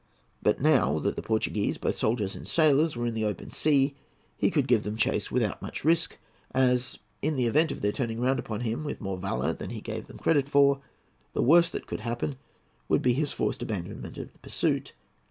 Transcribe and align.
But 0.41 0.59
now 0.59 0.97
that 0.97 1.15
the 1.15 1.21
Portuguese, 1.21 1.77
both 1.77 1.95
soldiers 1.95 2.35
and 2.35 2.47
sailors, 2.47 2.95
were 2.97 3.05
in 3.05 3.13
the 3.13 3.23
open 3.23 3.51
sea, 3.51 3.93
he 4.35 4.49
could 4.49 4.67
give 4.67 4.81
them 4.81 4.97
chase 4.97 5.29
without 5.29 5.61
much 5.61 5.85
risk, 5.85 6.17
as, 6.55 6.97
in 7.21 7.35
the 7.35 7.45
event 7.45 7.71
of 7.71 7.81
their 7.81 7.91
turning 7.91 8.19
round 8.19 8.39
upon 8.39 8.61
him 8.61 8.83
with 8.83 8.99
more 8.99 9.19
valour 9.19 9.53
than 9.53 9.69
he 9.69 9.79
gave 9.79 10.07
them 10.07 10.17
credit 10.17 10.49
for, 10.49 10.81
the 11.33 11.43
worst 11.43 11.71
that 11.73 11.85
could 11.85 11.99
happen 12.01 12.37
would 12.89 13.03
be 13.03 13.13
his 13.13 13.31
forced 13.31 13.61
abandonment 13.61 14.17
of 14.17 14.33
the 14.33 14.39
pursuit. 14.39 14.93